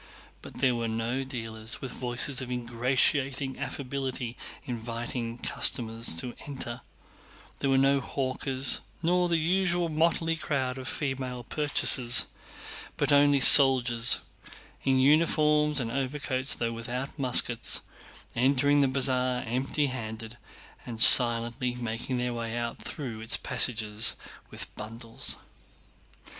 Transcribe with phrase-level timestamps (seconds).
[0.41, 4.35] But there were no dealers with voices of ingratiating affability
[4.65, 6.81] inviting customers to enter;
[7.59, 14.21] there were no hawkers, nor the usual motley crowd of female purchasers—but only soldiers,
[14.83, 17.81] in uniforms and overcoats though without muskets,
[18.35, 20.35] entering the Bazaar empty handed
[20.83, 24.15] and silently making their way out through its passages
[24.49, 25.37] with bundles.